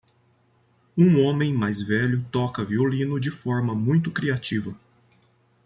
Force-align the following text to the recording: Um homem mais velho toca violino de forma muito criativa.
Um 0.97 1.19
homem 1.21 1.53
mais 1.53 1.79
velho 1.79 2.25
toca 2.31 2.65
violino 2.65 3.19
de 3.19 3.29
forma 3.29 3.75
muito 3.75 4.09
criativa. 4.11 4.75